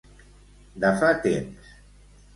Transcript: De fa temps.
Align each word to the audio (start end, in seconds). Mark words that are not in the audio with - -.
De 0.85 0.91
fa 1.03 1.11
temps. 1.27 1.71